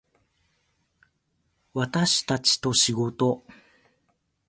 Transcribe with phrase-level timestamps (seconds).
[1.75, 3.45] 私たちと仕事